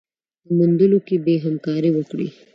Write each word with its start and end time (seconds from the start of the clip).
موندلو 0.57 0.99
کي 1.07 1.15
يې 1.27 1.35
همکاري 1.45 1.89
وکړئ 1.93 2.27